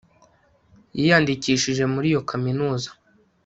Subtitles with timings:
[0.97, 2.89] Yiyandikishije muri iyo kaminuza